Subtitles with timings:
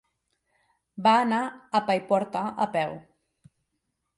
[1.09, 2.97] Va anar a Paiporta a peu.